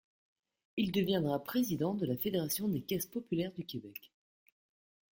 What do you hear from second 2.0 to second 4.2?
la Fédération des Caisses populaires du Québec.